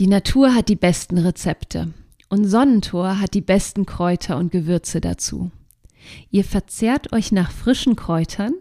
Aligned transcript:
Die 0.00 0.06
Natur 0.06 0.54
hat 0.54 0.70
die 0.70 0.76
besten 0.76 1.18
Rezepte 1.18 1.92
und 2.30 2.46
Sonnentor 2.46 3.20
hat 3.20 3.34
die 3.34 3.42
besten 3.42 3.84
Kräuter 3.84 4.38
und 4.38 4.50
Gewürze 4.50 4.98
dazu. 4.98 5.50
Ihr 6.30 6.42
verzehrt 6.42 7.12
euch 7.12 7.32
nach 7.32 7.50
frischen 7.50 7.96
Kräutern? 7.96 8.54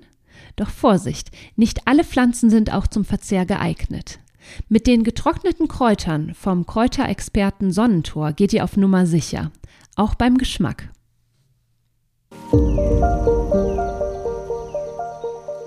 Doch 0.57 0.69
Vorsicht, 0.69 1.29
nicht 1.55 1.87
alle 1.87 2.03
Pflanzen 2.03 2.49
sind 2.49 2.73
auch 2.73 2.87
zum 2.87 3.05
Verzehr 3.05 3.45
geeignet. 3.45 4.19
Mit 4.67 4.85
den 4.85 5.05
getrockneten 5.05 5.69
Kräutern 5.69 6.33
vom 6.33 6.65
Kräuterexperten 6.65 7.71
Sonnentor 7.71 8.33
geht 8.33 8.51
ihr 8.51 8.65
auf 8.65 8.75
Nummer 8.75 9.05
sicher, 9.05 9.53
auch 9.95 10.15
beim 10.15 10.37
Geschmack. 10.37 10.89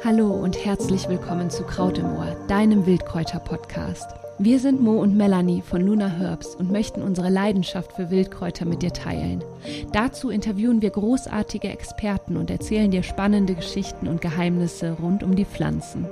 Hallo 0.05 0.33
und 0.33 0.63
herzlich 0.63 1.09
willkommen 1.09 1.49
zu 1.49 1.63
Kraut 1.63 1.97
im 1.97 2.13
Ohr, 2.15 2.37
deinem 2.47 2.85
Wildkräuter-Podcast. 2.85 4.17
Wir 4.45 4.59
sind 4.59 4.83
Mo 4.83 5.01
und 5.01 5.17
Melanie 5.17 5.63
von 5.63 5.87
Luna 5.87 6.09
Herbs 6.09 6.57
und 6.57 6.73
möchten 6.73 7.01
unsere 7.01 7.29
Leidenschaft 7.29 7.93
für 7.93 8.11
Wildkräuter 8.11 8.65
mit 8.65 8.83
dir 8.83 8.93
teilen. 8.93 9.45
Dazu 9.93 10.31
interviewen 10.31 10.83
wir 10.83 10.91
großartige 10.91 11.69
Experten 11.69 12.37
und 12.37 12.51
erzählen 12.51 12.91
dir 12.91 13.05
spannende 13.05 13.55
Geschichten 13.55 14.09
und 14.09 14.21
Geheimnisse 14.21 14.97
rund 15.01 15.23
um 15.23 15.37
die 15.37 15.45
Pflanzen. 15.45 16.09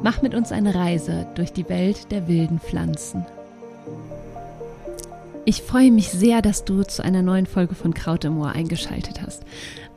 Mach 0.00 0.22
mit 0.22 0.32
uns 0.32 0.52
eine 0.52 0.76
Reise 0.76 1.26
durch 1.34 1.52
die 1.52 1.68
Welt 1.68 2.12
der 2.12 2.28
wilden 2.28 2.60
Pflanzen. 2.60 3.26
Ich 5.44 5.62
freue 5.62 5.90
mich 5.90 6.08
sehr, 6.10 6.40
dass 6.40 6.64
du 6.64 6.84
zu 6.84 7.02
einer 7.02 7.22
neuen 7.22 7.46
Folge 7.46 7.74
von 7.74 7.94
Kraut 7.94 8.24
im 8.24 8.38
Ohr 8.38 8.52
eingeschaltet 8.52 9.22
hast. 9.22 9.42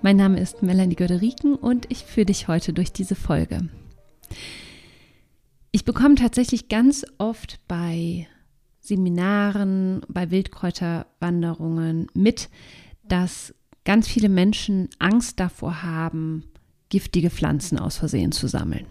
Mein 0.02 0.18
Name 0.18 0.40
ist 0.40 0.64
Melanie 0.64 0.96
Göderiken 0.96 1.54
und 1.54 1.86
ich 1.92 2.04
führe 2.04 2.26
dich 2.26 2.48
heute 2.48 2.74
durch 2.74 2.94
diese 2.94 3.14
Folge. 3.14 3.70
Ich 5.76 5.84
bekomme 5.84 6.16
tatsächlich 6.16 6.70
ganz 6.70 7.06
oft 7.18 7.60
bei 7.68 8.30
Seminaren, 8.80 10.04
bei 10.08 10.32
Wildkräuterwanderungen 10.32 12.08
mit, 12.14 12.50
dass 13.04 13.54
ganz 13.84 14.08
viele 14.08 14.30
Menschen 14.30 14.88
Angst 15.00 15.38
davor 15.38 15.84
haben, 15.84 16.46
giftige 16.88 17.30
Pflanzen 17.30 17.78
aus 17.78 17.98
Versehen 17.98 18.32
zu 18.32 18.48
sammeln. 18.48 18.86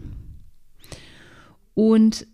Und 1.73 2.27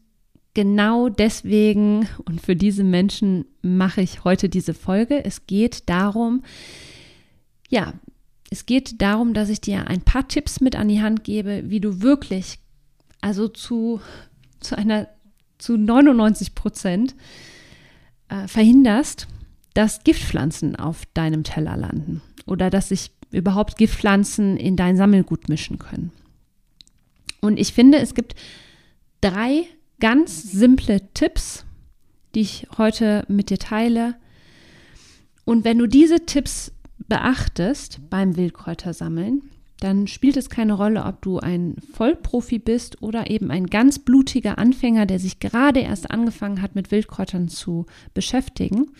genau 0.54 1.08
deswegen 1.08 2.10
und 2.26 2.42
für 2.42 2.58
diese 2.58 2.84
Menschen 2.84 3.46
mache 3.62 4.02
ich 4.02 4.26
heute 4.26 4.50
diese 4.50 4.74
Folge. 4.74 5.24
Es 5.24 5.48
geht 5.48 5.88
darum, 5.88 6.44
ja, 7.70 7.94
es 8.50 8.66
geht 8.66 9.02
darum, 9.02 9.34
dass 9.34 9.48
ich 9.48 9.62
dir 9.62 9.88
ein 9.88 10.02
paar 10.02 10.28
Tipps 10.28 10.60
mit 10.60 10.76
an 10.76 10.90
die 10.90 11.02
Hand 11.02 11.24
gebe, 11.24 11.70
wie 11.70 11.80
du 11.80 12.02
wirklich, 12.02 12.60
also 13.22 13.48
zu 13.48 14.02
zu 14.62 14.78
einer 14.78 15.08
zu 15.58 15.78
99 15.78 16.56
Prozent 16.56 17.16
äh, 18.30 18.48
verhinderst, 18.48 19.28
dass 19.74 20.04
Giftpflanzen 20.04 20.76
auf 20.76 21.06
deinem 21.14 21.44
Teller 21.44 21.78
landen 21.78 22.22
oder 22.46 22.70
dass 22.70 22.90
sich 22.90 23.12
überhaupt 23.32 23.78
Giftpflanzen 23.78 24.58
in 24.58 24.76
dein 24.76 24.98
Sammelgut 24.98 25.50
mischen 25.50 25.80
können. 25.80 26.12
Und 27.40 27.58
ich 27.58 27.74
finde, 27.74 28.00
es 28.00 28.14
gibt 28.14 28.36
drei 29.22 29.66
ganz 30.00 30.52
simple 30.52 31.02
Tipps, 31.14 31.66
die 32.36 32.42
ich 32.42 32.68
heute 32.78 33.24
mit 33.28 33.50
dir 33.50 33.60
teile. 33.60 34.16
Und 35.46 35.64
wenn 35.64 35.78
du 35.78 35.88
diese 35.88 36.26
Tipps 36.26 36.72
beachtest 37.08 38.00
beim 38.10 38.36
Wildkräutersammeln, 38.36 39.50
dann 39.82 40.06
spielt 40.06 40.38
es 40.38 40.52
keine 40.52 40.74
Rolle, 40.74 41.04
ob 41.06 41.24
du 41.24 41.40
ein 41.40 41.76
Vollprofi 41.94 42.60
bist 42.60 43.02
oder 43.02 43.32
eben 43.32 43.50
ein 43.50 43.66
ganz 43.66 43.98
blutiger 43.98 44.60
Anfänger, 44.60 45.08
der 45.08 45.20
sich 45.20 45.40
gerade 45.40 45.80
erst 45.80 46.12
angefangen 46.12 46.62
hat, 46.62 46.76
mit 46.76 46.92
Wildkräutern 46.92 47.50
zu 47.50 47.88
beschäftigen. 48.14 48.92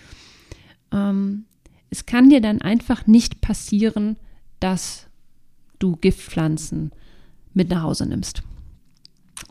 Ähm, 0.92 1.46
es 1.92 2.08
kann 2.08 2.32
dir 2.32 2.42
dann 2.42 2.62
einfach 2.62 3.06
nicht 3.06 3.42
passieren, 3.42 4.16
dass 4.60 5.06
du 5.78 5.98
Giftpflanzen 5.98 6.92
mit 7.54 7.70
nach 7.70 7.84
Hause 7.84 8.08
nimmst. 8.08 8.42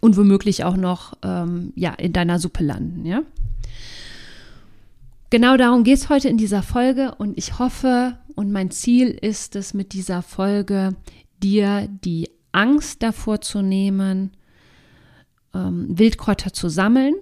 Und 0.01 0.17
womöglich 0.17 0.65
auch 0.65 0.77
noch 0.77 1.17
ähm, 1.23 1.73
ja, 1.77 1.93
in 1.95 2.13
deiner 2.13 2.41
Suppe 2.41 2.65
landen, 2.65 3.07
ja. 3.07 3.23
Genau 5.31 5.57
darum 5.57 5.85
geht 5.85 5.97
es 5.97 6.09
heute 6.09 6.29
in 6.29 6.37
dieser 6.37 6.63
Folge 6.63 7.15
und 7.15 7.39
ich 7.39 7.61
hoffe 7.61 8.19
und 8.35 8.51
mein 8.51 8.73
Ziel 8.73 9.11
ist 9.11 9.55
es 9.55 9.75
mit 9.75 9.93
dieser 9.93 10.23
Folge, 10.23 10.97
dir 11.41 11.89
die 11.89 12.29
Angst 12.51 13.01
davor 13.05 13.41
zu 13.41 13.63
nehmen, 13.63 14.33
ähm, 15.55 15.87
Wildkräuter 15.97 16.53
zu 16.53 16.69
sammeln 16.69 17.15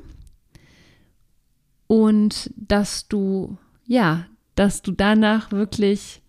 und 1.86 2.50
dass 2.56 3.08
du, 3.08 3.58
ja, 3.86 4.24
dass 4.54 4.80
du 4.80 4.92
danach 4.92 5.52
wirklich 5.52 6.22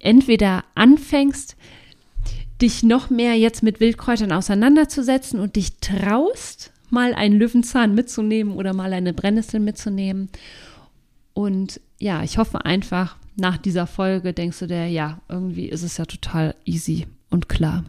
entweder 0.00 0.64
anfängst, 0.74 1.56
dich 2.60 2.82
noch 2.82 3.08
mehr 3.08 3.38
jetzt 3.38 3.62
mit 3.62 3.80
Wildkräutern 3.80 4.32
auseinanderzusetzen 4.32 5.40
und 5.40 5.56
dich 5.56 5.78
traust, 5.78 6.72
mal 6.92 7.14
einen 7.14 7.38
Löwenzahn 7.38 7.94
mitzunehmen 7.94 8.54
oder 8.54 8.74
mal 8.74 8.92
eine 8.92 9.12
Brennnessel 9.12 9.60
mitzunehmen. 9.60 10.28
Und 11.34 11.80
ja, 11.98 12.22
ich 12.22 12.38
hoffe 12.38 12.64
einfach, 12.64 13.16
nach 13.36 13.56
dieser 13.56 13.86
Folge 13.86 14.32
denkst 14.32 14.58
du 14.60 14.66
dir, 14.66 14.86
ja, 14.88 15.20
irgendwie 15.28 15.66
ist 15.66 15.82
es 15.82 15.96
ja 15.96 16.04
total 16.04 16.54
easy 16.64 17.06
und 17.30 17.48
klar. 17.48 17.84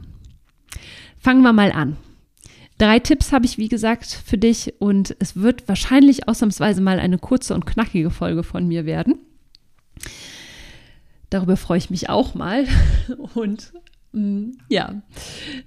Fangen 1.17 1.41
wir 1.41 1.53
mal 1.53 1.71
an. 1.71 1.97
Drei 2.77 2.99
Tipps 2.99 3.31
habe 3.31 3.45
ich, 3.45 3.57
wie 3.57 3.69
gesagt, 3.69 4.07
für 4.25 4.37
dich 4.37 4.73
und 4.79 5.15
es 5.19 5.35
wird 5.35 5.67
wahrscheinlich 5.67 6.27
ausnahmsweise 6.27 6.81
mal 6.81 6.99
eine 6.99 7.17
kurze 7.17 7.53
und 7.53 7.65
knackige 7.65 8.09
Folge 8.09 8.43
von 8.43 8.67
mir 8.67 8.85
werden. 8.85 9.19
Darüber 11.29 11.57
freue 11.57 11.77
ich 11.77 11.89
mich 11.89 12.09
auch 12.09 12.35
mal. 12.35 12.67
Und 13.33 13.73
mm, 14.11 14.51
ja, 14.69 15.01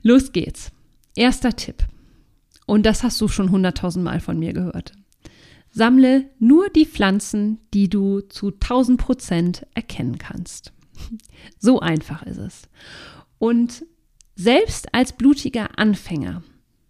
los 0.03 0.31
geht's. 0.31 0.71
Erster 1.17 1.57
Tipp. 1.57 1.85
Und 2.67 2.85
das 2.85 3.03
hast 3.03 3.21
du 3.21 3.29
schon 3.29 3.51
hunderttausend 3.51 4.05
Mal 4.05 4.21
von 4.21 4.39
mir 4.39 4.53
gehört. 4.53 4.93
Sammle 5.71 6.29
nur 6.39 6.69
die 6.69 6.87
Pflanzen, 6.87 7.59
die 7.73 7.89
du 7.89 8.21
zu 8.21 8.49
1000 8.49 9.01
Prozent 9.01 9.67
erkennen 9.75 10.19
kannst. 10.19 10.73
So 11.59 11.81
einfach 11.81 12.23
ist 12.25 12.39
es. 12.39 12.63
Und 13.39 13.85
selbst 14.35 14.95
als 14.95 15.13
blutiger 15.13 15.79
Anfänger 15.79 16.43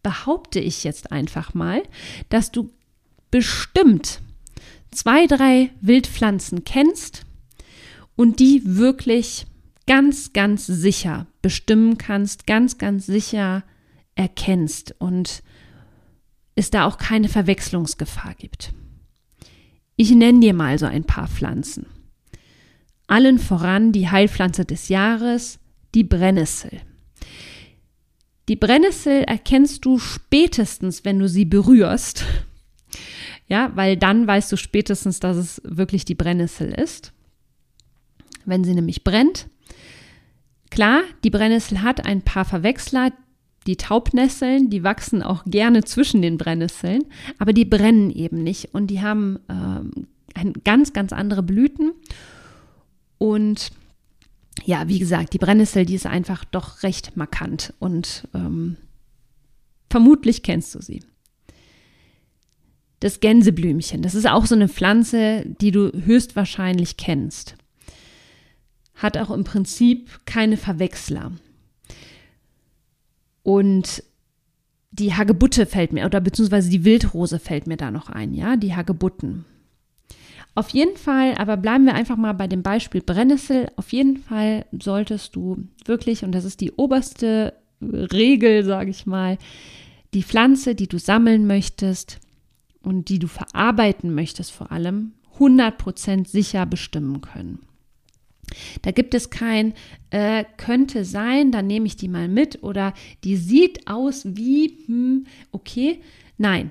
behaupte 0.03 0.61
ich 0.61 0.85
jetzt 0.85 1.13
einfach 1.13 1.53
mal, 1.53 1.83
dass 2.29 2.53
du 2.53 2.71
bestimmt 3.31 4.21
zwei, 4.93 5.27
drei 5.27 5.71
Wildpflanzen 5.81 6.65
kennst 6.65 7.27
und 8.15 8.41
die 8.41 8.63
wirklich 8.65 9.47
ganz, 9.87 10.33
ganz 10.33 10.67
sicher 10.67 11.27
bestimmen 11.43 11.99
kannst, 11.99 12.47
ganz, 12.47 12.79
ganz 12.79 13.07
sicher 13.07 13.65
erkennst 14.15 14.95
und 14.99 15.43
es 16.57 16.71
da 16.71 16.87
auch 16.87 16.99
keine 16.99 17.29
Verwechslungsgefahr 17.29 18.35
gibt. 18.35 18.73
Ich 19.95 20.11
nenne 20.11 20.41
dir 20.41 20.55
mal 20.55 20.79
so 20.79 20.87
ein 20.87 21.05
paar 21.05 21.29
Pflanzen. 21.29 21.87
Allen 23.07 23.39
voran 23.39 23.93
die 23.93 24.11
Heilpflanze 24.11 24.65
des 24.65 24.89
Jahres, 24.89 25.61
die 25.95 26.03
Brennnessel. 26.03 26.81
Die 28.49 28.57
Brennnessel 28.57 29.23
erkennst 29.25 29.85
du 29.85 29.99
spätestens, 29.99 31.05
wenn 31.05 31.19
du 31.19 31.29
sie 31.29 31.45
berührst. 31.45 32.25
Ja, 33.49 33.71
weil 33.75 33.97
dann 33.97 34.27
weißt 34.27 34.51
du 34.51 34.57
spätestens, 34.57 35.21
dass 35.21 35.37
es 35.37 35.63
wirklich 35.65 36.05
die 36.05 36.15
Brennnessel 36.15 36.73
ist. 36.73 37.13
Wenn 38.45 38.65
sie 38.65 38.75
nämlich 38.75 39.05
brennt. 39.05 39.49
Klar, 40.71 41.03
die 41.23 41.31
Brennnessel 41.31 41.83
hat 41.83 42.05
ein 42.05 42.23
paar 42.23 42.45
Verwechsler, 42.45 43.13
die 43.67 43.77
Taubnesseln, 43.77 44.71
die 44.71 44.83
wachsen 44.83 45.23
auch 45.23 45.45
gerne 45.45 45.85
zwischen 45.85 46.23
den 46.23 46.39
Brennnesseln, 46.39 47.05
aber 47.39 47.53
die 47.53 47.65
brennen 47.65 48.11
eben 48.11 48.43
nicht 48.43 48.75
und 48.75 48.89
die 48.89 49.03
haben 49.03 49.39
äh, 49.49 50.45
ganz, 50.65 50.93
ganz 50.93 51.13
andere 51.13 51.43
Blüten. 51.43 51.93
Und 53.19 53.71
ja, 54.65 54.89
wie 54.89 54.99
gesagt, 54.99 55.33
die 55.33 55.39
Brennnessel, 55.39 55.85
die 55.87 55.95
ist 55.95 56.07
einfach 56.07 56.45
doch 56.45 56.83
recht 56.83 57.17
markant 57.17 57.75
und 57.79 58.29
ähm, 58.35 58.77
vermutlich 59.91 60.43
kennst 60.43 60.75
du 60.75 60.81
sie. 60.81 61.03
Das 63.01 63.21
Gänseblümchen, 63.21 64.01
das 64.01 64.15
ist 64.15 64.27
auch 64.27 64.47
so 64.47 64.55
eine 64.55 64.69
Pflanze, 64.69 65.45
die 65.61 65.71
du 65.71 65.93
höchstwahrscheinlich 65.93 66.97
kennst. 66.97 67.57
Hat 68.95 69.19
auch 69.19 69.31
im 69.31 69.45
Prinzip 69.45 70.21
keine 70.25 70.57
Verwechsler. 70.57 71.33
Und 73.47 74.03
die 74.91 75.15
Hagebutte 75.15 75.67
fällt 75.67 75.93
mir, 75.93 76.05
oder 76.05 76.21
beziehungsweise 76.21 76.69
die 76.69 76.85
Wildrose 76.85 77.39
fällt 77.39 77.69
mir 77.69 77.77
da 77.77 77.93
noch 77.93 78.11
ein, 78.11 78.35
ja, 78.35 78.57
die 78.57 78.75
Hagebutten. 78.75 79.45
Auf 80.57 80.71
jeden 80.71 80.97
Fall, 80.97 81.37
aber 81.37 81.57
bleiben 81.57 81.85
wir 81.85 81.95
einfach 81.95 82.17
mal 82.17 82.33
bei 82.33 82.49
dem 82.49 82.65
Beispiel 82.65 83.03
Brennnessel. 83.03 83.71
Auf 83.77 83.93
jeden 83.93 84.17
Fall 84.17 84.67
solltest 84.77 85.37
du 85.37 85.69
wirklich, 85.85 86.25
und 86.25 86.33
das 86.33 86.45
ist 86.45 86.61
die 86.61 86.73
oberste 86.73 87.53
Regel, 87.81 88.65
sage 88.65 88.91
ich 88.91 89.07
mal, 89.07 89.39
die 90.13 90.25
Pflanze, 90.25 90.75
die 90.75 90.89
du 90.89 90.99
sammeln 90.99 91.47
möchtest, 91.47 92.19
und 92.83 93.11
die 93.11 93.21
du 93.21 93.29
verarbeiten 93.29 94.13
möchtest 94.13 94.51
vor 94.51 94.73
allem, 94.73 95.13
100% 95.39 96.27
sicher 96.27 96.67
bestimmen 96.67 97.21
können. 97.21 97.61
Da 98.83 98.91
gibt 98.91 99.15
es 99.15 99.31
kein 99.31 99.75
äh, 100.11 100.45
könnte 100.57 101.05
sein, 101.05 101.51
dann 101.53 101.67
nehme 101.67 101.87
ich 101.87 101.97
die 101.97 102.09
mal 102.09 102.29
mit 102.29 102.63
oder 102.63 102.95
die 103.25 103.37
sieht 103.37 103.87
aus 103.89 104.25
wie, 104.25 104.79
hm, 104.87 105.27
okay. 105.53 106.01
Nein. 106.39 106.71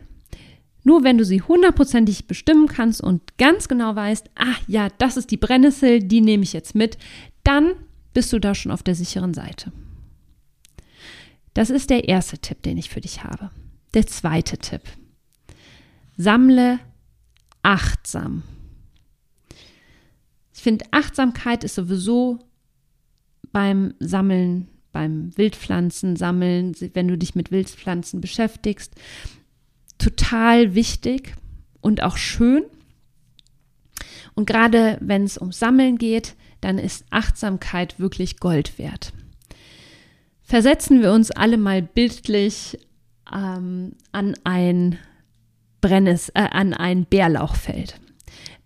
Nur 0.83 1.04
wenn 1.04 1.18
du 1.18 1.25
sie 1.25 1.42
hundertprozentig 1.42 2.27
bestimmen 2.27 2.68
kannst 2.68 3.01
und 3.01 3.38
ganz 3.38 3.68
genau 3.68 3.95
weißt, 3.95 4.30
ah 4.36 4.56
ja, 4.68 4.89
das 5.00 5.18
ist 5.18 5.31
die 5.31 5.38
Brennnessel, 5.38 6.00
die 6.00 6.22
nehme 6.22 6.44
ich 6.44 6.54
jetzt 6.54 6.75
mit, 6.75 6.98
dann 7.44 7.72
bist 8.13 8.31
du 8.31 8.39
da 8.39 8.54
schon 8.54 8.72
auf 8.72 8.83
der 8.83 8.95
sicheren 8.95 9.33
Seite. 9.33 9.72
Das 11.56 11.69
ist 11.69 11.89
der 11.89 12.07
erste 12.07 12.38
Tipp, 12.38 12.62
den 12.63 12.77
ich 12.77 12.89
für 12.89 13.01
dich 13.01 13.24
habe. 13.24 13.50
Der 13.94 14.06
zweite 14.06 14.57
Tipp. 14.57 14.81
Sammle 16.18 16.80
achtsam. 17.63 18.44
Ich 20.66 20.68
finde, 20.68 20.86
Achtsamkeit 20.90 21.64
ist 21.64 21.76
sowieso 21.76 22.40
beim 23.52 23.94
Sammeln, 24.00 24.68
beim 24.92 25.30
Wildpflanzen 25.38 26.16
sammeln, 26.16 26.76
wenn 26.96 27.08
du 27.08 27.20
dich 27.20 27.36
mit 27.36 27.52
Wildpflanzen 27.52 28.20
beschäftigst, 28.20 28.96
total 30.00 30.74
wichtig 30.74 31.36
und 31.82 32.02
auch 32.02 32.18
schön. 32.18 32.64
Und 34.34 34.48
gerade 34.48 34.98
wenn 35.02 35.24
es 35.24 35.38
um 35.38 35.52
Sammeln 35.52 36.00
geht, 36.00 36.34
dann 36.62 36.80
ist 36.80 37.06
Achtsamkeit 37.12 38.00
wirklich 38.00 38.40
Gold 38.40 38.80
wert. 38.80 39.14
Versetzen 40.42 41.04
wir 41.04 41.12
uns 41.12 41.30
alle 41.30 41.60
mal 41.60 41.84
bildlich 41.84 42.80
ähm, 43.32 43.92
an 44.12 44.36
ein 44.44 44.98
Brennes, 45.80 46.30
äh, 46.30 46.40
an 46.50 46.74
ein 46.74 47.06
Bärlauchfeld. 47.06 48.00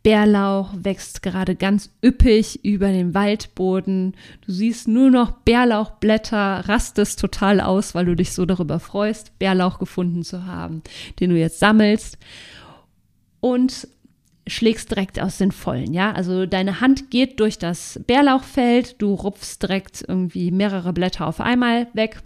Bärlauch 0.03 0.73
wächst 0.77 1.21
gerade 1.21 1.55
ganz 1.55 1.91
üppig 2.03 2.63
über 2.63 2.87
den 2.87 3.13
Waldboden. 3.13 4.15
Du 4.45 4.51
siehst 4.51 4.87
nur 4.87 5.09
noch 5.09 5.31
Bärlauchblätter, 5.31 6.69
rastest 6.69 7.19
total 7.19 7.59
aus, 7.59 7.95
weil 7.95 8.05
du 8.05 8.15
dich 8.15 8.33
so 8.33 8.45
darüber 8.45 8.79
freust, 8.79 9.37
Bärlauch 9.39 9.77
gefunden 9.77 10.23
zu 10.23 10.45
haben, 10.45 10.81
den 11.19 11.31
du 11.31 11.37
jetzt 11.37 11.59
sammelst. 11.59 12.17
Und 13.41 13.87
schlägst 14.47 14.89
direkt 14.89 15.19
aus 15.19 15.37
den 15.37 15.51
Vollen, 15.51 15.93
ja? 15.93 16.11
Also 16.11 16.45
deine 16.45 16.81
Hand 16.81 17.11
geht 17.11 17.39
durch 17.39 17.57
das 17.57 17.99
Bärlauchfeld, 18.07 19.01
du 19.01 19.13
rupfst 19.13 19.61
direkt 19.61 20.03
irgendwie 20.07 20.51
mehrere 20.51 20.93
Blätter 20.93 21.27
auf 21.27 21.39
einmal 21.39 21.87
weg. 21.93 22.21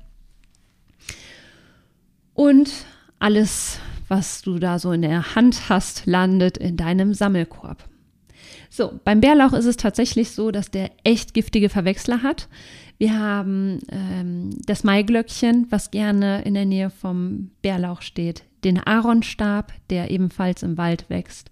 Und 2.34 2.72
alles 3.20 3.80
was 4.08 4.42
du 4.42 4.60
da 4.60 4.80
so 4.80 4.92
in 4.92 5.02
der 5.02 5.36
Hand 5.36 5.70
hast, 5.70 6.06
landet 6.06 6.58
in 6.58 6.78
deinem 6.78 7.14
Sammelkorb. 7.14 7.84
So, 8.70 9.00
beim 9.04 9.22
Bärlauch 9.22 9.54
ist 9.54 9.66
es 9.66 9.78
tatsächlich 9.78 10.32
so, 10.32 10.50
dass 10.52 10.72
der 10.72 10.92
echt 11.04 11.34
giftige 11.34 11.70
Verwechsler 11.70 12.24
hat. 12.24 12.48
Wir 12.98 13.20
haben 13.20 13.80
ähm, 13.92 14.50
das 14.66 14.84
Maiglöckchen, 14.84 15.68
was 15.70 15.92
gerne 15.92 16.42
in 16.44 16.54
der 16.54 16.66
Nähe 16.66 16.90
vom 16.90 17.52
Bärlauch 17.62 18.02
steht, 18.02 18.44
den 18.64 18.80
Aaronstab, 18.80 19.74
der 19.90 20.10
ebenfalls 20.10 20.64
im 20.64 20.78
Wald 20.78 21.10
wächst. 21.10 21.52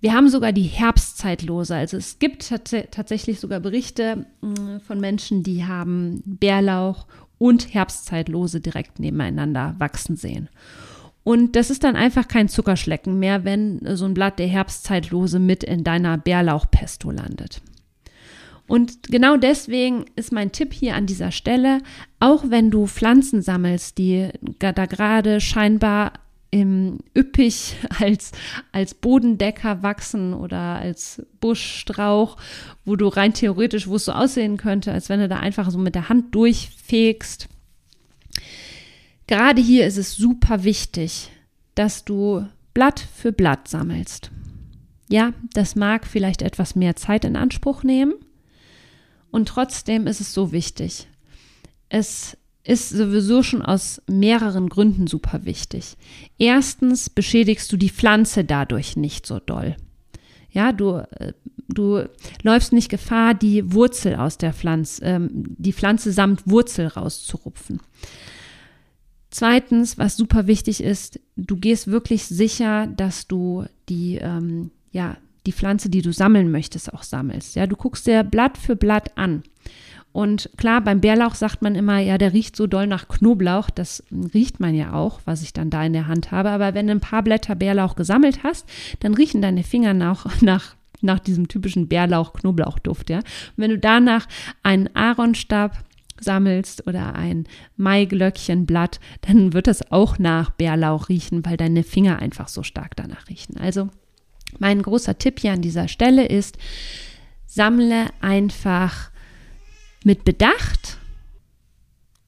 Wir 0.00 0.12
haben 0.12 0.28
sogar 0.28 0.52
die 0.52 0.62
Herbstzeitlose. 0.62 1.74
Also 1.74 1.96
es 1.96 2.18
gibt 2.18 2.48
tatsächlich 2.48 3.40
sogar 3.40 3.60
Berichte 3.60 4.26
äh, 4.42 4.80
von 4.80 5.00
Menschen, 5.00 5.42
die 5.42 5.64
haben 5.64 6.22
Bärlauch 6.24 7.06
und 7.38 7.72
Herbstzeitlose 7.72 8.60
direkt 8.60 8.98
nebeneinander 8.98 9.74
wachsen 9.78 10.16
sehen. 10.16 10.48
Und 11.24 11.56
das 11.56 11.70
ist 11.70 11.84
dann 11.84 11.96
einfach 11.96 12.28
kein 12.28 12.48
Zuckerschlecken 12.48 13.18
mehr, 13.18 13.44
wenn 13.44 13.80
so 13.96 14.04
ein 14.04 14.14
Blatt 14.14 14.38
der 14.38 14.46
Herbstzeitlose 14.46 15.38
mit 15.38 15.64
in 15.64 15.82
deiner 15.82 16.18
Bärlauchpesto 16.18 17.10
landet. 17.10 17.62
Und 18.66 19.04
genau 19.04 19.36
deswegen 19.36 20.06
ist 20.16 20.32
mein 20.32 20.52
Tipp 20.52 20.72
hier 20.72 20.94
an 20.94 21.06
dieser 21.06 21.32
Stelle, 21.32 21.80
auch 22.20 22.44
wenn 22.48 22.70
du 22.70 22.86
Pflanzen 22.86 23.42
sammelst, 23.42 23.98
die 23.98 24.28
da 24.58 24.86
gerade 24.86 25.40
scheinbar 25.40 26.12
im 26.50 26.98
üppig 27.16 27.76
als, 28.00 28.32
als 28.72 28.94
Bodendecker 28.94 29.82
wachsen 29.82 30.34
oder 30.34 30.76
als 30.76 31.22
Buschstrauch, 31.40 32.36
wo 32.84 32.96
du 32.96 33.08
rein 33.08 33.34
theoretisch, 33.34 33.88
wo 33.88 33.96
es 33.96 34.04
so 34.04 34.12
aussehen 34.12 34.56
könnte, 34.56 34.92
als 34.92 35.08
wenn 35.08 35.20
du 35.20 35.28
da 35.28 35.38
einfach 35.38 35.70
so 35.70 35.78
mit 35.78 35.94
der 35.94 36.08
Hand 36.08 36.34
durchfegst, 36.34 37.48
Gerade 39.26 39.60
hier 39.60 39.86
ist 39.86 39.96
es 39.96 40.16
super 40.16 40.64
wichtig, 40.64 41.30
dass 41.74 42.04
du 42.04 42.46
Blatt 42.74 43.00
für 43.00 43.32
Blatt 43.32 43.68
sammelst. 43.68 44.30
Ja, 45.08 45.32
das 45.52 45.76
mag 45.76 46.06
vielleicht 46.06 46.42
etwas 46.42 46.74
mehr 46.74 46.96
Zeit 46.96 47.24
in 47.24 47.36
Anspruch 47.36 47.82
nehmen 47.82 48.14
und 49.30 49.48
trotzdem 49.48 50.06
ist 50.06 50.20
es 50.20 50.32
so 50.32 50.52
wichtig. 50.52 51.08
Es 51.88 52.36
ist 52.64 52.90
sowieso 52.90 53.42
schon 53.42 53.62
aus 53.62 54.00
mehreren 54.06 54.68
Gründen 54.68 55.06
super 55.06 55.44
wichtig. 55.44 55.96
Erstens 56.38 57.10
beschädigst 57.10 57.70
du 57.70 57.76
die 57.76 57.90
Pflanze 57.90 58.44
dadurch 58.44 58.96
nicht 58.96 59.26
so 59.26 59.38
doll. 59.38 59.76
Ja, 60.50 60.72
du, 60.72 61.04
äh, 61.18 61.34
du 61.68 62.08
läufst 62.42 62.72
nicht 62.72 62.88
Gefahr, 62.88 63.34
die 63.34 63.72
Wurzel 63.72 64.16
aus 64.16 64.38
der 64.38 64.54
Pflanze, 64.54 65.04
ähm, 65.04 65.28
die 65.32 65.72
Pflanze 65.72 66.12
samt 66.12 66.48
Wurzel 66.48 66.86
rauszurupfen. 66.86 67.80
Zweitens, 69.34 69.98
was 69.98 70.16
super 70.16 70.46
wichtig 70.46 70.80
ist, 70.80 71.18
du 71.34 71.56
gehst 71.56 71.88
wirklich 71.88 72.24
sicher, 72.24 72.86
dass 72.86 73.26
du 73.26 73.64
die, 73.88 74.18
ähm, 74.22 74.70
ja, 74.92 75.16
die 75.44 75.50
Pflanze, 75.50 75.90
die 75.90 76.02
du 76.02 76.12
sammeln 76.12 76.52
möchtest, 76.52 76.94
auch 76.94 77.02
sammelst. 77.02 77.56
Ja, 77.56 77.66
du 77.66 77.74
guckst 77.74 78.06
dir 78.06 78.22
Blatt 78.22 78.56
für 78.56 78.76
Blatt 78.76 79.10
an. 79.18 79.42
Und 80.12 80.50
klar, 80.56 80.82
beim 80.82 81.00
Bärlauch 81.00 81.34
sagt 81.34 81.62
man 81.62 81.74
immer, 81.74 81.98
ja, 81.98 82.16
der 82.16 82.32
riecht 82.32 82.54
so 82.54 82.68
doll 82.68 82.86
nach 82.86 83.08
Knoblauch. 83.08 83.70
Das 83.70 84.04
riecht 84.32 84.60
man 84.60 84.76
ja 84.76 84.92
auch, 84.92 85.20
was 85.24 85.42
ich 85.42 85.52
dann 85.52 85.68
da 85.68 85.84
in 85.84 85.94
der 85.94 86.06
Hand 86.06 86.30
habe. 86.30 86.50
Aber 86.50 86.74
wenn 86.74 86.86
du 86.86 86.92
ein 86.92 87.00
paar 87.00 87.24
Blätter 87.24 87.56
Bärlauch 87.56 87.96
gesammelt 87.96 88.44
hast, 88.44 88.68
dann 89.00 89.14
riechen 89.14 89.42
deine 89.42 89.64
Finger 89.64 89.94
nach, 89.94 90.26
nach, 90.42 90.76
nach 91.00 91.18
diesem 91.18 91.48
typischen 91.48 91.88
Bärlauch-Knoblauchduft. 91.88 93.10
Ja? 93.10 93.18
Und 93.18 93.24
wenn 93.56 93.70
du 93.70 93.80
danach 93.80 94.28
einen 94.62 94.94
Aaronstab 94.94 95.84
sammelst 96.20 96.86
oder 96.86 97.14
ein 97.14 97.46
Maiglöckchenblatt, 97.76 99.00
dann 99.22 99.52
wird 99.52 99.68
es 99.68 99.90
auch 99.90 100.18
nach 100.18 100.50
Bärlauch 100.50 101.08
riechen, 101.08 101.44
weil 101.44 101.56
deine 101.56 101.82
Finger 101.82 102.18
einfach 102.18 102.48
so 102.48 102.62
stark 102.62 102.96
danach 102.96 103.28
riechen. 103.28 103.56
Also 103.58 103.88
mein 104.58 104.82
großer 104.82 105.18
Tipp 105.18 105.40
hier 105.40 105.52
an 105.52 105.62
dieser 105.62 105.88
Stelle 105.88 106.26
ist, 106.26 106.58
sammle 107.46 108.06
einfach 108.20 109.10
mit 110.04 110.24
Bedacht 110.24 110.98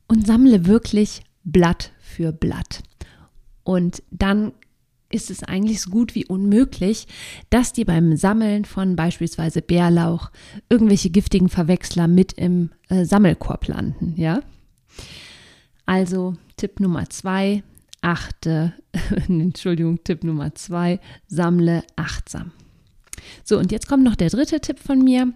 und 0.08 0.26
sammle 0.26 0.66
wirklich 0.66 1.22
Blatt 1.44 1.92
für 2.00 2.32
Blatt. 2.32 2.82
Und 3.64 4.02
dann 4.10 4.52
ist 5.16 5.30
es 5.30 5.42
eigentlich 5.42 5.80
so 5.80 5.90
gut 5.90 6.14
wie 6.14 6.26
unmöglich, 6.26 7.08
dass 7.50 7.72
die 7.72 7.84
beim 7.84 8.16
Sammeln 8.16 8.64
von 8.64 8.94
beispielsweise 8.94 9.62
Bärlauch 9.62 10.30
irgendwelche 10.68 11.10
giftigen 11.10 11.48
Verwechsler 11.48 12.06
mit 12.06 12.34
im 12.34 12.70
äh, 12.88 13.04
Sammelkorb 13.04 13.66
landen, 13.66 14.14
ja? 14.16 14.40
Also 15.86 16.36
Tipp 16.56 16.80
Nummer 16.80 17.08
zwei, 17.10 17.62
achte, 18.00 18.74
Entschuldigung, 19.28 20.02
Tipp 20.04 20.22
Nummer 20.22 20.54
zwei, 20.54 21.00
sammle 21.26 21.82
achtsam. 21.96 22.52
So, 23.44 23.58
und 23.58 23.72
jetzt 23.72 23.88
kommt 23.88 24.04
noch 24.04 24.16
der 24.16 24.30
dritte 24.30 24.60
Tipp 24.60 24.78
von 24.78 25.02
mir. 25.02 25.32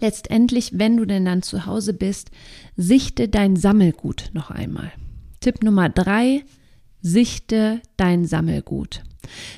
Letztendlich, 0.00 0.78
wenn 0.78 0.96
du 0.96 1.04
denn 1.04 1.24
dann 1.24 1.42
zu 1.42 1.66
Hause 1.66 1.94
bist, 1.94 2.30
sichte 2.76 3.28
dein 3.28 3.56
Sammelgut 3.56 4.30
noch 4.32 4.50
einmal. 4.50 4.92
Tipp 5.40 5.62
Nummer 5.62 5.88
drei, 5.88 6.44
sichte 7.00 7.80
dein 7.96 8.24
Sammelgut. 8.24 9.02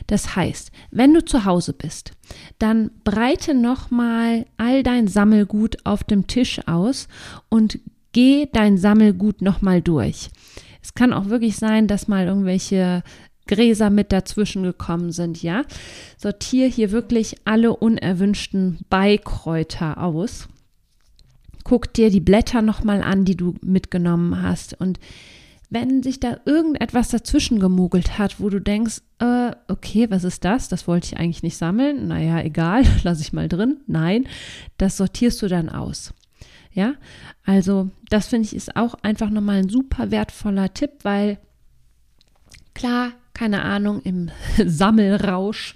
Das 0.07 0.37
heißt, 0.37 0.73
wenn 0.91 1.15
du 1.15 1.25
zu 1.25 1.45
Hause 1.45 1.73
bist, 1.73 2.13
dann 2.59 2.91
breite 3.05 3.55
nochmal 3.55 4.47
all 4.57 4.83
dein 4.83 5.09
Sammelgut 5.09 5.79
auf 5.85 6.05
dem 6.05 6.27
Tisch 6.27 6.61
aus 6.67 7.09
und 7.49 7.79
geh 8.13 8.49
dein 8.53 8.79
Sammelgut 8.79 9.43
nochmal 9.43 9.81
durch. 9.81 10.31
Es 10.83 10.95
kann 10.95 11.13
auch 11.13 11.27
wirklich 11.27 11.57
sein, 11.57 11.87
dass 11.87 12.09
mal 12.09 12.27
irgendwelche 12.27 13.03
Gräser 13.47 13.91
mit 13.91 14.13
dazwischen 14.13 14.63
gekommen 14.63 15.13
sind, 15.13 15.43
ja. 15.43 15.63
Sortier 16.17 16.69
hier 16.69 16.93
wirklich 16.93 17.37
alle 17.45 17.75
unerwünschten 17.75 18.79
Beikräuter 18.89 20.03
aus. 20.03 20.49
Guck 21.65 21.93
dir 21.93 22.11
die 22.11 22.21
Blätter 22.21 22.63
nochmal 22.63 23.03
an, 23.03 23.25
die 23.25 23.37
du 23.37 23.55
mitgenommen 23.61 24.41
hast 24.43 24.81
und 24.81 24.99
wenn 25.71 26.03
sich 26.03 26.19
da 26.19 26.39
irgendetwas 26.45 27.09
dazwischen 27.09 27.61
gemogelt 27.61 28.19
hat, 28.19 28.41
wo 28.41 28.50
du 28.50 28.61
denkst, 28.61 29.03
äh, 29.21 29.53
okay, 29.69 30.11
was 30.11 30.25
ist 30.25 30.45
das? 30.45 30.69
Das 30.69 30.89
wollte 30.89 31.07
ich 31.07 31.17
eigentlich 31.17 31.45
nicht 31.45 31.57
sammeln. 31.57 32.09
Naja, 32.09 32.41
egal, 32.41 32.85
lasse 33.05 33.23
ich 33.23 33.33
mal 33.33 33.49
drin. 33.49 33.79
Nein, 33.87 34.27
das 34.79 34.97
sortierst 34.97 35.41
du 35.43 35.49
dann 35.49 35.69
aus. 35.69 36.12
Ja, 36.73 36.95
also 37.45 37.91
das 38.11 38.29
finde 38.29 38.47
ich 38.47 38.55
ist 38.55 38.77
auch 38.77 38.95
einfach 39.03 39.31
nochmal 39.31 39.59
ein 39.59 39.69
super 39.69 40.11
wertvoller 40.11 40.73
Tipp, 40.73 40.91
weil 41.03 41.39
klar 42.75 43.12
keine 43.41 43.62
Ahnung, 43.62 44.03
im 44.03 44.31
Sammelrausch 44.67 45.75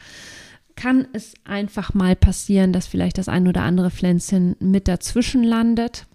kann 0.77 1.07
es 1.13 1.33
einfach 1.45 1.95
mal 1.95 2.15
passieren, 2.15 2.73
dass 2.73 2.87
vielleicht 2.87 3.17
das 3.17 3.29
ein 3.29 3.49
oder 3.49 3.63
andere 3.63 3.91
Pflänzchen 3.91 4.57
mit 4.59 4.87
dazwischen 4.87 5.43
landet. 5.43 6.07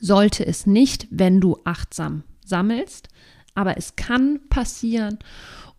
Sollte 0.00 0.46
es 0.46 0.64
nicht, 0.64 1.06
wenn 1.10 1.40
du 1.40 1.58
achtsam 1.64 2.22
sammelst, 2.52 3.08
aber 3.54 3.78
es 3.78 3.96
kann 3.96 4.40
passieren. 4.50 5.18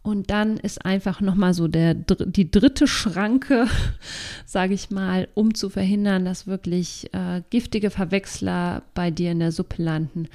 Und 0.02 0.32
dann 0.32 0.58
ist 0.58 0.86
einfach 0.86 1.22
nochmal 1.22 1.54
so 1.54 1.68
der, 1.68 1.94
die 1.94 2.50
dritte 2.50 2.88
Schranke, 2.88 3.68
sage 4.46 4.74
ich 4.74 4.90
mal, 4.90 5.28
um 5.36 5.54
zu 5.54 5.70
verhindern, 5.70 6.26
dass 6.26 6.48
wirklich 6.48 7.14
äh, 7.14 7.44
giftige 7.52 7.92
Verwechsler 7.92 8.82
bei 8.96 9.12
dir 9.12 9.32
in 9.32 9.40
der 9.40 9.52
Suppe 9.52 9.82
landen, 9.82 10.28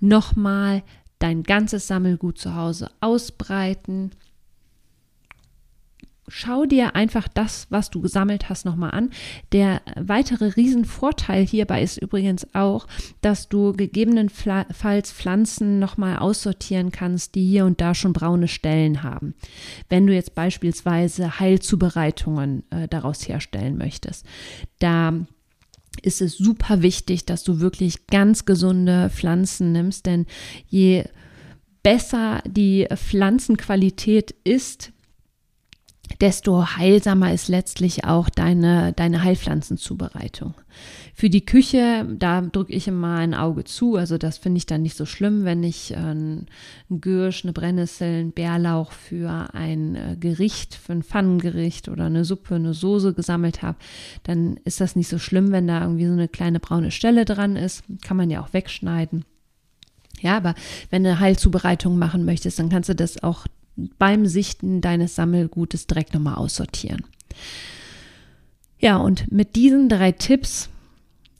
nochmal 0.00 0.82
dein 1.18 1.42
ganzes 1.42 1.86
Sammelgut 1.86 2.38
zu 2.38 2.54
Hause 2.54 2.90
ausbreiten. 3.00 4.10
Schau 6.30 6.64
dir 6.64 6.94
einfach 6.94 7.26
das, 7.26 7.66
was 7.70 7.90
du 7.90 8.00
gesammelt 8.00 8.48
hast, 8.48 8.64
nochmal 8.64 8.92
an. 8.92 9.10
Der 9.50 9.82
weitere 9.96 10.46
Riesenvorteil 10.46 11.44
hierbei 11.44 11.82
ist 11.82 11.98
übrigens 11.98 12.46
auch, 12.54 12.86
dass 13.20 13.48
du 13.48 13.72
gegebenenfalls 13.72 15.12
Pflanzen 15.12 15.80
nochmal 15.80 16.18
aussortieren 16.18 16.92
kannst, 16.92 17.34
die 17.34 17.44
hier 17.44 17.64
und 17.66 17.80
da 17.80 17.94
schon 17.94 18.12
braune 18.12 18.46
Stellen 18.46 19.02
haben. 19.02 19.34
Wenn 19.88 20.06
du 20.06 20.14
jetzt 20.14 20.36
beispielsweise 20.36 21.40
Heilzubereitungen 21.40 22.62
äh, 22.70 22.86
daraus 22.86 23.28
herstellen 23.28 23.76
möchtest. 23.76 24.24
Da 24.78 25.12
ist 26.02 26.22
es 26.22 26.38
super 26.38 26.82
wichtig, 26.82 27.26
dass 27.26 27.42
du 27.42 27.58
wirklich 27.58 28.06
ganz 28.06 28.44
gesunde 28.44 29.10
Pflanzen 29.10 29.72
nimmst, 29.72 30.06
denn 30.06 30.26
je 30.68 31.04
besser 31.82 32.42
die 32.46 32.86
Pflanzenqualität 32.94 34.30
ist, 34.44 34.92
desto 36.20 36.76
heilsamer 36.76 37.32
ist 37.32 37.48
letztlich 37.48 38.04
auch 38.04 38.28
deine, 38.28 38.92
deine 38.92 39.22
Heilpflanzenzubereitung. 39.22 40.54
Für 41.14 41.28
die 41.28 41.44
Küche, 41.44 42.06
da 42.18 42.40
drücke 42.40 42.72
ich 42.72 42.88
immer 42.88 43.16
ein 43.16 43.34
Auge 43.34 43.64
zu. 43.64 43.96
Also 43.96 44.16
das 44.16 44.38
finde 44.38 44.58
ich 44.58 44.66
dann 44.66 44.82
nicht 44.82 44.96
so 44.96 45.04
schlimm, 45.04 45.44
wenn 45.44 45.62
ich 45.62 45.92
äh, 45.92 45.96
ein 45.96 46.46
Gürsch, 46.88 47.44
eine 47.44 47.52
Brennnessel, 47.52 48.20
ein 48.20 48.32
Bärlauch 48.32 48.92
für 48.92 49.54
ein 49.54 49.94
äh, 49.96 50.16
Gericht, 50.18 50.74
für 50.74 50.92
ein 50.92 51.02
Pfannengericht 51.02 51.88
oder 51.88 52.06
eine 52.06 52.24
Suppe, 52.24 52.54
eine 52.54 52.74
Soße 52.74 53.12
gesammelt 53.12 53.62
habe. 53.62 53.78
Dann 54.22 54.58
ist 54.64 54.80
das 54.80 54.96
nicht 54.96 55.08
so 55.08 55.18
schlimm, 55.18 55.52
wenn 55.52 55.66
da 55.66 55.82
irgendwie 55.82 56.06
so 56.06 56.12
eine 56.12 56.28
kleine 56.28 56.60
braune 56.60 56.90
Stelle 56.90 57.24
dran 57.24 57.56
ist. 57.56 57.84
Kann 58.02 58.16
man 58.16 58.30
ja 58.30 58.42
auch 58.42 58.52
wegschneiden. 58.52 59.24
Ja, 60.20 60.36
aber 60.36 60.54
wenn 60.90 61.04
du 61.04 61.10
eine 61.10 61.20
Heilzubereitung 61.20 61.98
machen 61.98 62.24
möchtest, 62.24 62.58
dann 62.58 62.68
kannst 62.68 62.88
du 62.88 62.94
das 62.94 63.22
auch 63.22 63.46
beim 63.98 64.26
Sichten 64.26 64.80
deines 64.80 65.14
Sammelgutes 65.14 65.86
direkt 65.86 66.14
nochmal 66.14 66.34
aussortieren. 66.36 67.04
Ja, 68.78 68.96
und 68.96 69.30
mit 69.30 69.56
diesen 69.56 69.88
drei 69.88 70.12
Tipps 70.12 70.70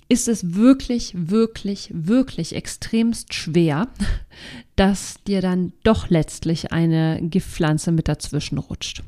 ist 0.08 0.28
es 0.28 0.54
wirklich, 0.54 1.12
wirklich, 1.16 1.90
wirklich 1.94 2.54
extremst 2.54 3.32
schwer, 3.32 3.88
dass 4.76 5.14
dir 5.26 5.40
dann 5.40 5.72
doch 5.84 6.10
letztlich 6.10 6.72
eine 6.72 7.20
Giftpflanze 7.22 7.92
mit 7.92 8.08
dazwischen 8.08 8.58
rutscht. 8.58 9.02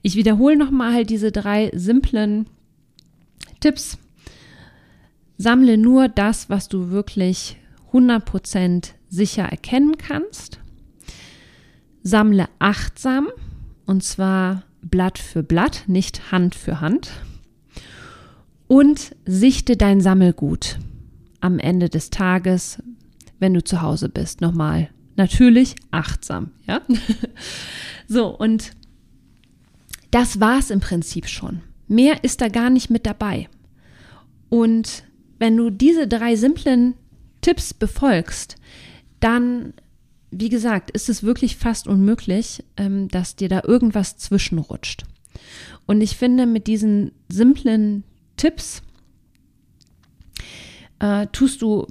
Ich 0.00 0.16
wiederhole 0.16 0.56
nochmal 0.56 1.04
diese 1.04 1.32
drei 1.32 1.70
simplen 1.74 2.46
Tipps. 3.60 3.98
Sammle 5.38 5.76
nur 5.76 6.08
das, 6.08 6.48
was 6.48 6.68
du 6.68 6.90
wirklich 6.90 7.56
100% 7.92 8.90
sicher 9.08 9.44
erkennen 9.44 9.98
kannst. 9.98 10.58
Sammle 12.02 12.48
achtsam 12.58 13.28
und 13.86 14.02
zwar 14.02 14.64
Blatt 14.82 15.18
für 15.18 15.42
Blatt, 15.42 15.84
nicht 15.86 16.32
Hand 16.32 16.54
für 16.54 16.80
Hand. 16.80 17.10
Und 18.66 19.14
sichte 19.26 19.76
dein 19.76 20.00
Sammelgut 20.00 20.78
am 21.40 21.58
Ende 21.58 21.88
des 21.88 22.10
Tages, 22.10 22.82
wenn 23.38 23.52
du 23.54 23.62
zu 23.62 23.82
Hause 23.82 24.08
bist. 24.08 24.40
Nochmal, 24.40 24.88
natürlich 25.16 25.76
achtsam, 25.90 26.52
ja? 26.66 26.80
so, 28.08 28.28
und 28.28 28.72
das 30.10 30.40
war 30.40 30.58
es 30.58 30.70
im 30.70 30.80
Prinzip 30.80 31.26
schon. 31.26 31.60
Mehr 31.88 32.24
ist 32.24 32.40
da 32.40 32.48
gar 32.48 32.70
nicht 32.70 32.90
mit 32.90 33.04
dabei. 33.06 33.48
Und 34.48 35.04
wenn 35.38 35.56
du 35.56 35.70
diese 35.70 36.06
drei 36.06 36.36
simplen 36.36 36.94
Tipps 37.40 37.74
befolgst, 37.74 38.56
dann 39.20 39.74
wie 40.32 40.48
gesagt, 40.48 40.90
ist 40.90 41.08
es 41.08 41.22
wirklich 41.22 41.56
fast 41.56 41.86
unmöglich, 41.86 42.64
ähm, 42.76 43.08
dass 43.08 43.36
dir 43.36 43.48
da 43.48 43.62
irgendwas 43.64 44.16
zwischenrutscht. 44.16 45.04
Und 45.86 46.00
ich 46.00 46.16
finde, 46.16 46.46
mit 46.46 46.66
diesen 46.66 47.12
simplen 47.28 48.02
Tipps 48.36 48.82
äh, 50.98 51.26
tust 51.28 51.62
du 51.62 51.86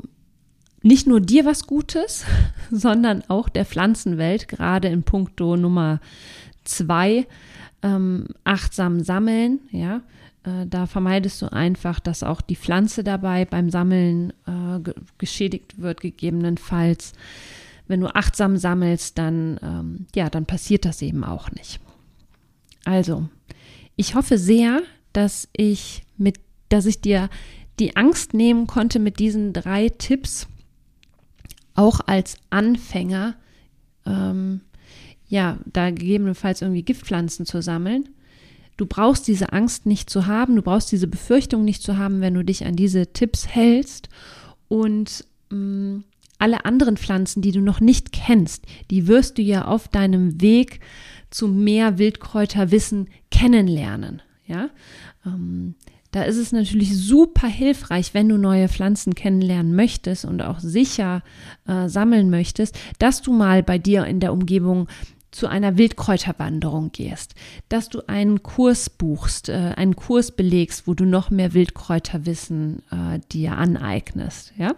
nicht 0.81 1.05
nur 1.05 1.21
dir 1.21 1.45
was 1.45 1.67
Gutes, 1.67 2.25
sondern 2.71 3.23
auch 3.27 3.47
der 3.47 3.65
Pflanzenwelt, 3.65 4.47
gerade 4.47 4.87
in 4.87 5.03
puncto 5.03 5.55
Nummer 5.55 6.01
zwei, 6.63 7.27
ähm, 7.83 8.27
achtsam 8.43 9.01
sammeln, 9.01 9.59
ja. 9.71 10.01
Äh, 10.43 10.65
da 10.65 10.87
vermeidest 10.87 11.41
du 11.43 11.51
einfach, 11.51 11.99
dass 11.99 12.23
auch 12.23 12.41
die 12.41 12.55
Pflanze 12.55 13.03
dabei 13.03 13.45
beim 13.45 13.69
Sammeln 13.69 14.33
äh, 14.47 14.79
geschädigt 15.19 15.79
wird, 15.79 16.01
gegebenenfalls 16.01 17.13
wenn 17.91 18.01
du 18.01 18.15
achtsam 18.15 18.57
sammelst, 18.57 19.17
dann, 19.17 19.59
ähm, 19.61 20.07
ja, 20.15 20.29
dann 20.29 20.45
passiert 20.45 20.85
das 20.85 21.01
eben 21.01 21.23
auch 21.23 21.51
nicht. 21.51 21.79
Also, 22.85 23.27
ich 23.95 24.15
hoffe 24.15 24.37
sehr, 24.37 24.81
dass 25.13 25.47
ich 25.55 26.03
mit, 26.17 26.39
dass 26.69 26.85
ich 26.85 27.01
dir 27.01 27.29
die 27.79 27.95
Angst 27.95 28.33
nehmen 28.33 28.65
konnte 28.65 28.97
mit 28.97 29.19
diesen 29.19 29.53
drei 29.53 29.89
Tipps, 29.89 30.47
auch 31.75 31.99
als 32.05 32.37
Anfänger, 32.49 33.35
ähm, 34.05 34.61
ja, 35.27 35.57
da 35.65 35.89
gegebenenfalls 35.89 36.61
irgendwie 36.61 36.83
Giftpflanzen 36.83 37.45
zu 37.45 37.61
sammeln. 37.61 38.09
Du 38.77 38.85
brauchst 38.85 39.27
diese 39.27 39.53
Angst 39.53 39.85
nicht 39.85 40.09
zu 40.09 40.27
haben, 40.27 40.55
du 40.55 40.61
brauchst 40.61 40.91
diese 40.91 41.07
Befürchtung 41.07 41.63
nicht 41.63 41.83
zu 41.83 41.97
haben, 41.97 42.21
wenn 42.21 42.33
du 42.33 42.43
dich 42.43 42.65
an 42.65 42.75
diese 42.75 43.07
Tipps 43.07 43.47
hältst 43.47 44.09
und 44.69 45.25
mh, 45.49 45.57
mm, 45.57 46.03
alle 46.41 46.65
anderen 46.65 46.97
Pflanzen, 46.97 47.41
die 47.41 47.51
du 47.51 47.61
noch 47.61 47.79
nicht 47.79 48.11
kennst, 48.11 48.65
die 48.89 49.07
wirst 49.07 49.37
du 49.37 49.41
ja 49.41 49.65
auf 49.65 49.87
deinem 49.87 50.41
Weg 50.41 50.79
zu 51.29 51.47
mehr 51.47 51.97
Wildkräuterwissen 51.97 53.09
kennenlernen. 53.29 54.21
Ja, 54.45 54.69
ähm, 55.25 55.75
da 56.11 56.23
ist 56.23 56.37
es 56.37 56.51
natürlich 56.51 56.97
super 56.97 57.47
hilfreich, 57.47 58.13
wenn 58.13 58.27
du 58.27 58.37
neue 58.37 58.67
Pflanzen 58.67 59.15
kennenlernen 59.15 59.75
möchtest 59.75 60.25
und 60.25 60.41
auch 60.41 60.59
sicher 60.59 61.23
äh, 61.67 61.87
sammeln 61.87 62.29
möchtest, 62.29 62.77
dass 62.99 63.21
du 63.21 63.31
mal 63.31 63.63
bei 63.63 63.77
dir 63.77 64.05
in 64.05 64.19
der 64.19 64.33
Umgebung 64.33 64.89
zu 65.31 65.47
einer 65.47 65.77
Wildkräuterwanderung 65.77 66.91
gehst, 66.91 67.35
dass 67.69 67.87
du 67.87 68.01
einen 68.09 68.43
Kurs 68.43 68.89
buchst, 68.89 69.47
äh, 69.47 69.73
einen 69.77 69.95
Kurs 69.95 70.31
belegst, 70.31 70.87
wo 70.87 70.93
du 70.93 71.05
noch 71.05 71.29
mehr 71.29 71.53
Wildkräuterwissen 71.53 72.83
äh, 72.91 73.19
dir 73.31 73.53
aneignest, 73.57 74.51
ja 74.57 74.75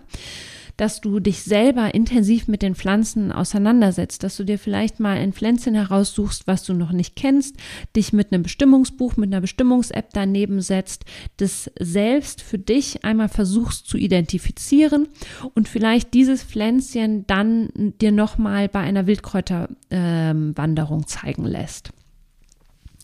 dass 0.77 1.01
du 1.01 1.19
dich 1.19 1.43
selber 1.43 1.93
intensiv 1.93 2.47
mit 2.47 2.61
den 2.61 2.75
Pflanzen 2.75 3.31
auseinandersetzt, 3.31 4.23
dass 4.23 4.37
du 4.37 4.43
dir 4.43 4.57
vielleicht 4.57 4.99
mal 4.99 5.17
ein 5.17 5.33
Pflänzchen 5.33 5.75
heraussuchst, 5.75 6.47
was 6.47 6.63
du 6.63 6.73
noch 6.73 6.91
nicht 6.91 7.15
kennst, 7.15 7.57
dich 7.95 8.13
mit 8.13 8.31
einem 8.31 8.43
Bestimmungsbuch, 8.43 9.17
mit 9.17 9.31
einer 9.31 9.41
Bestimmungs-App 9.41 10.09
daneben 10.13 10.61
setzt, 10.61 11.05
das 11.37 11.71
selbst 11.79 12.41
für 12.41 12.57
dich 12.57 13.03
einmal 13.03 13.29
versuchst 13.29 13.87
zu 13.87 13.97
identifizieren 13.97 15.07
und 15.53 15.67
vielleicht 15.67 16.13
dieses 16.13 16.43
Pflänzchen 16.43 17.27
dann 17.27 17.69
dir 18.01 18.11
nochmal 18.11 18.67
bei 18.69 18.79
einer 18.79 19.07
Wildkräuterwanderung 19.07 20.99
ähm, 20.99 21.07
zeigen 21.07 21.45
lässt. 21.45 21.91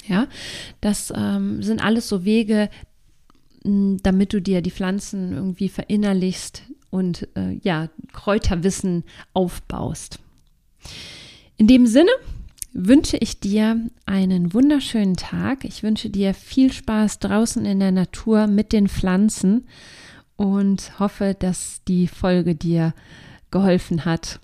Ja, 0.07 0.27
das 0.81 1.13
ähm, 1.15 1.61
sind 1.61 1.83
alles 1.83 2.09
so 2.09 2.25
Wege, 2.25 2.69
damit 3.63 4.33
du 4.33 4.41
dir 4.41 4.61
die 4.61 4.71
Pflanzen 4.71 5.33
irgendwie 5.33 5.69
verinnerlichst, 5.69 6.63
und 6.89 7.27
äh, 7.36 7.60
ja, 7.62 7.89
Kräuterwissen 8.13 9.03
aufbaust. 9.34 10.19
In 11.58 11.67
dem 11.67 11.88
Sinne 11.88 12.12
wünsche 12.74 13.17
ich 13.17 13.39
dir 13.39 13.88
einen 14.05 14.53
wunderschönen 14.53 15.15
Tag. 15.15 15.65
Ich 15.65 15.84
wünsche 15.84 16.10
dir 16.10 16.34
viel 16.34 16.72
Spaß 16.72 17.19
draußen 17.19 17.65
in 17.65 17.79
der 17.79 17.91
Natur 17.91 18.48
mit 18.48 18.74
den 18.74 18.88
Pflanzen 18.88 19.67
und 20.36 21.00
hoffe, 21.00 21.36
dass 21.38 21.81
die 21.88 22.08
Folge 22.08 22.55
dir 22.55 22.93
geholfen 23.51 24.05
hat, 24.05 24.39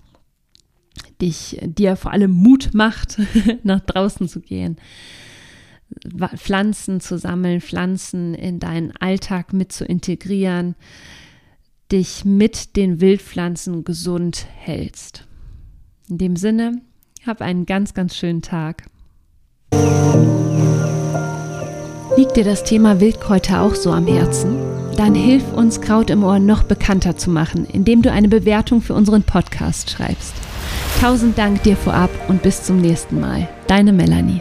dich 1.20 1.58
dir 1.62 1.96
vor 1.96 2.12
allem 2.12 2.32
Mut 2.32 2.70
macht, 2.74 3.18
nach 3.62 3.80
draußen 3.80 4.28
zu 4.28 4.40
gehen. 4.40 4.76
Pflanzen 6.34 7.00
zu 7.00 7.16
sammeln, 7.16 7.60
Pflanzen 7.60 8.34
in 8.34 8.58
deinen 8.58 8.94
Alltag 8.96 9.52
mit 9.52 9.70
zu 9.70 9.84
integrieren, 9.84 10.74
dich 11.92 12.24
mit 12.24 12.76
den 12.76 13.00
Wildpflanzen 13.00 13.84
gesund 13.84 14.46
hältst. 14.56 15.26
In 16.08 16.18
dem 16.18 16.36
Sinne, 16.36 16.82
Hab 17.26 17.40
einen 17.40 17.66
ganz, 17.66 17.92
ganz 17.92 18.16
schönen 18.16 18.42
Tag. 18.42 18.84
Liegt 22.16 22.36
dir 22.36 22.44
das 22.44 22.64
Thema 22.64 23.00
Wildkräuter 23.00 23.60
auch 23.62 23.74
so 23.74 23.90
am 23.90 24.06
Herzen? 24.06 24.56
Dann 24.96 25.14
hilf 25.14 25.52
uns 25.52 25.80
Kraut 25.80 26.08
im 26.08 26.24
Ohr 26.24 26.38
noch 26.38 26.62
bekannter 26.62 27.16
zu 27.16 27.30
machen, 27.30 27.66
indem 27.66 28.00
du 28.00 28.10
eine 28.10 28.28
Bewertung 28.28 28.80
für 28.80 28.94
unseren 28.94 29.22
Podcast 29.22 29.90
schreibst. 29.90 30.34
Tausend 31.00 31.36
Dank 31.36 31.62
dir 31.64 31.76
vorab 31.76 32.10
und 32.28 32.42
bis 32.42 32.62
zum 32.62 32.80
nächsten 32.80 33.20
Mal. 33.20 33.48
Deine 33.66 33.92
Melanie. 33.92 34.40